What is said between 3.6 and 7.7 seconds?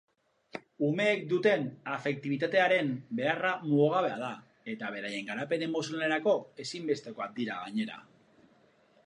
mugagabea da eta beraien garapen emozionalerako ezinbestekoak dira